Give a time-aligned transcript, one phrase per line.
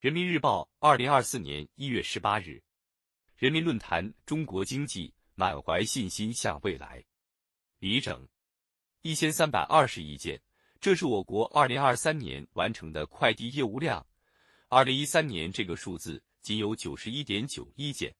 [0.00, 2.58] 人民日报，二零二四年一月十八日。
[3.36, 7.04] 人民论坛：中国经济满怀信心向未来。
[7.80, 8.26] 李整，
[9.02, 10.40] 一千三百二十亿件，
[10.80, 14.06] 这是我国二零二三年完成的快递业务量。
[14.68, 18.10] 二零一三年这个数字仅有九十一点九亿件。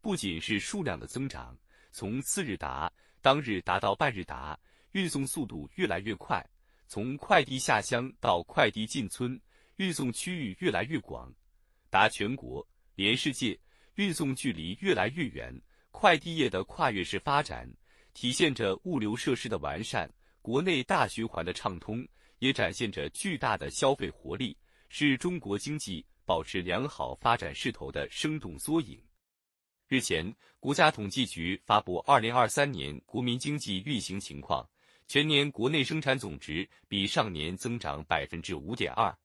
[0.00, 1.56] 不仅是数量的增长，
[1.92, 2.92] 从次日达、
[3.22, 4.58] 当日达到半日达，
[4.90, 6.42] 运送速度越来越快；
[6.88, 9.40] 从快递下乡到快递进村。
[9.76, 11.30] 运送区域越来越广，
[11.90, 13.58] 达全国、连世界，
[13.96, 15.54] 运送距离越来越远。
[15.90, 17.70] 快递业的跨越式发展，
[18.12, 20.10] 体现着物流设施的完善、
[20.42, 22.06] 国内大循环的畅通，
[22.38, 24.56] 也展现着巨大的消费活力，
[24.88, 28.98] 是中国经济保持良好发展势头的生动缩影。
[29.88, 34.68] 日前，国家统计局发布二零二三年国民经济运行情况，
[35.06, 39.16] 全年国内生产总值比上年增长百分之五点二。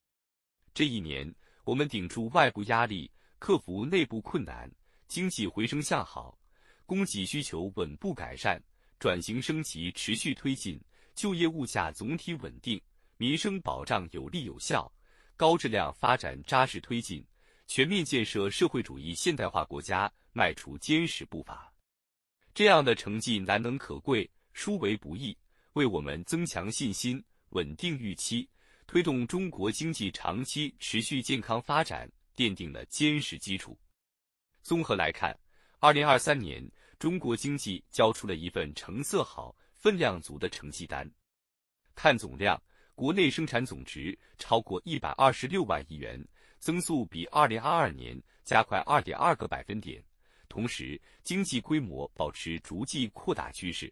[0.74, 1.34] 这一年，
[1.66, 4.72] 我们顶住外部压力，克服内部困难，
[5.08, 6.38] 经济回升向好，
[6.86, 8.62] 供给需求稳步改善，
[8.98, 10.80] 转型升级持续推进，
[11.14, 12.82] 就业物价总体稳定，
[13.18, 14.92] 民生保障有力有效，
[15.36, 17.26] 高质量发展扎实推进，
[17.68, 21.72] 全面建设社会主义现代化国家迈出坚实步伐。
[22.54, 25.38] 这样的成绩难能可贵，殊为不易，
[25.74, 28.48] 为我们增强信心，稳定预期。
[28.92, 33.80] 推动中国经济长期持续健康发展奠定了坚实基础。
[34.64, 35.34] 综合来看，
[35.80, 36.62] 二零二三年
[37.00, 41.10] 中国经济交出了一份成色好、分量足的成绩单。
[41.96, 42.62] 看总量，
[42.94, 46.22] 国内生产总值超过一百二十六万亿元，
[46.60, 50.04] 增速比二零二二年加快二点二个百分点。
[50.50, 53.90] 同时，经济规模保持逐季扩大趋势。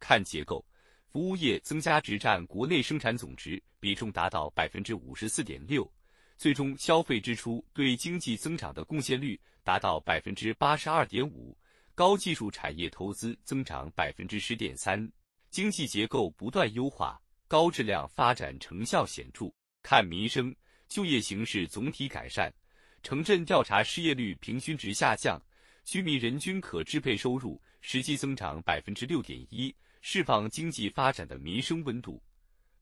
[0.00, 0.66] 看结构。
[1.12, 5.90] 服务业增加值占国内生产总值比重达到百分之五十四点六，
[6.38, 11.56] 最终消费支出对经济增长的贡献率达到百分之八十二点五，
[11.96, 15.10] 高技术产业投资增长百分之十点三，
[15.50, 19.52] 经济结构不断优化，高质量发展成效显著。
[19.82, 20.54] 看民生，
[20.88, 22.54] 就业形势总体改善，
[23.02, 25.42] 城镇调查失业率平均值下降，
[25.84, 29.74] 居民人均可支配收入实际增长百分之六点一。
[30.02, 32.22] 释放经济发展的民生温度。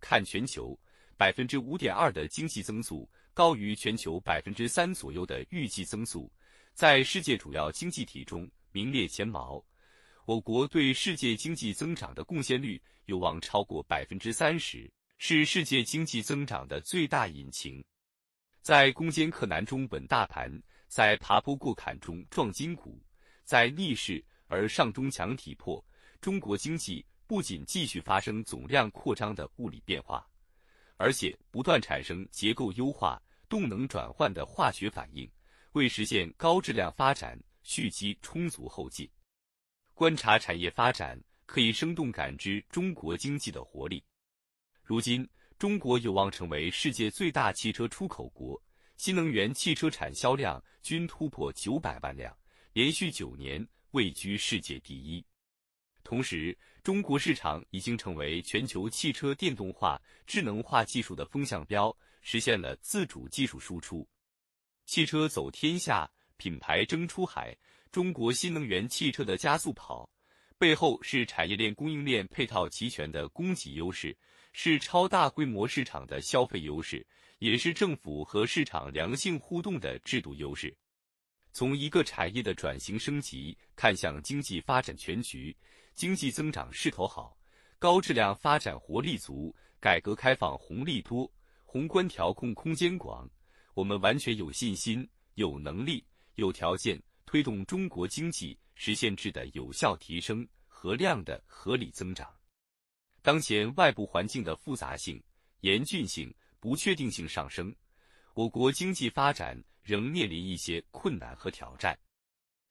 [0.00, 0.78] 看全球，
[1.16, 6.32] 百分之五点二的经济增速高于全球百分之三左右的预计增速，
[6.75, 9.60] 在世界主要经济体中名列前茅。
[10.26, 14.88] 我国对世界经济增长的贡献率有望超过百分之三十，
[15.19, 17.84] 是世界经济增长的最大引擎。
[18.62, 23.03] 在攻坚克难中稳大盘，在爬坡过坎中壮筋骨，
[23.42, 25.82] 在逆势而上中强体魄。
[26.20, 30.26] 中国经济不仅继续发生总量扩张的物理变化，
[30.97, 35.31] 而且不断产生结构优化、动能转换的化学反应，
[35.72, 39.09] 为实现高质量发展蓄积充足后劲。
[39.94, 44.03] 观察产业发展，可以生动感知中国经济的活力。
[44.82, 45.28] 如今，
[45.59, 48.60] 中国有望成为世界最大汽车出口国，
[48.97, 52.36] 新能源汽车产销量均突破九百万辆，
[52.72, 55.25] 连续九年位居世界第一。
[56.03, 64.09] 同时，中国市场已经成为全球汽车电动化、智能化技术的风向标，实现了自主技术输出。
[64.87, 67.56] 汽车走天下，品牌争出海。
[67.91, 70.09] 中国新能源汽车的加速跑，
[70.59, 74.15] 背后是产业链供应链配套齐全的供给优势，
[74.53, 77.06] 是超大规模市场的消费优势，
[77.38, 80.77] 也是政府和市场良性互动的制度优势。
[81.53, 85.56] 从一个产业的转型升级看向经济发展全局。
[85.94, 87.36] 经济增长势头好，
[87.78, 91.28] 高质量发展活力足，改革开放红利多，
[91.64, 93.28] 宏观调控空间广。
[93.75, 102.32] 我们完全有信心、有能力、有条件推动中国经济实现质的有效提升和量的合理增长。
[103.20, 105.20] 当前外部环境的复杂性、
[105.62, 107.75] 严峻性、不确定性上升，
[108.34, 111.98] 我国经济发展仍面临一些困难和挑战，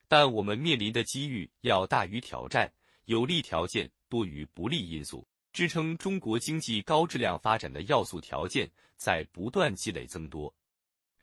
[0.08, 2.72] 但我们面临的机遇要大于挑战。
[3.06, 10.54] 有利条件多于不利因素，支撑中国经济高质量发展的要素条件在不断积累增多。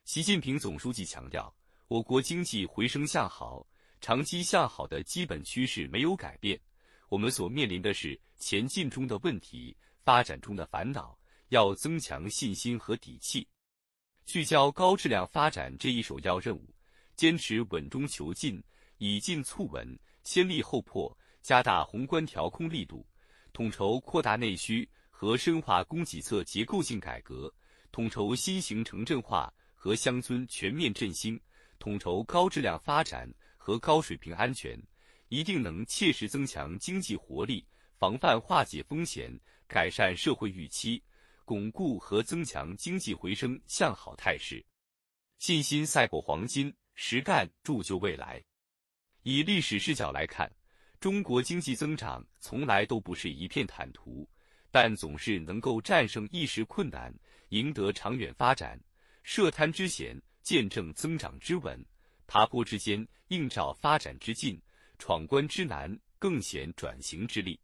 [0.05, 1.55] 习近平总书记强调，
[1.87, 3.65] 我国经济回升向好、
[4.01, 6.61] 长期向好的基本趋势没有改变。
[7.09, 11.17] 我们所面临的是前进中的问题、发展中的烦恼，
[11.51, 13.47] 要增强信心和底气，
[14.26, 16.75] 聚焦高质量发展这一首要任务，
[17.15, 18.62] 坚持稳中求进，
[18.99, 21.17] 以进促稳，先立后破。
[21.43, 23.06] 加大宏观调控力度，
[23.53, 27.53] 统筹扩大内需和深化供给侧结构性改革，
[27.93, 31.38] 统筹新型城镇化和乡村全面振兴，
[31.79, 34.82] 统筹高质量发展和高水平安全，
[35.29, 37.62] 一定能切实增强经济活力，
[37.99, 39.38] 防范化解风险，
[39.69, 41.03] 改善社会预期，
[41.44, 44.64] 巩固和增强经济回升向好态势。
[45.38, 48.43] 信心赛过黄金，实干铸就未来。
[49.23, 50.50] 以历史视角来看，
[51.00, 54.29] 中国经济增长从来都不是一片坦途，
[54.70, 57.14] 但总是能够战胜一时困难，
[57.50, 58.81] 赢得长远发展。
[59.23, 61.79] 涉滩之险，见证增长之稳；
[62.26, 64.58] 爬坡之艰，映照发展之劲；
[64.99, 67.58] 闯关之难，更显转型之力。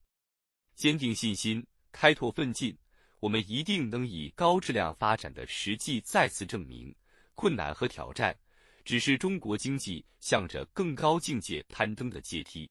[0.74, 2.76] 坚定信心，开拓奋进，
[3.20, 6.94] 我们一定能以高质量发展的实际再次证明，
[7.34, 8.34] 困难和挑战
[8.82, 12.70] 只是中国经济向着更高境界攀登的阶梯。